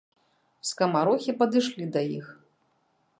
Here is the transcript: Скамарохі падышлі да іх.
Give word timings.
Скамарохі 0.69 1.35
падышлі 1.41 1.85
да 1.97 2.01
іх. 2.17 2.25